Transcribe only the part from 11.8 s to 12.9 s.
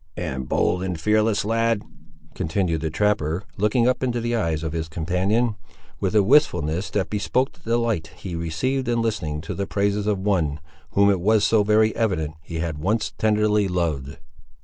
evident, he had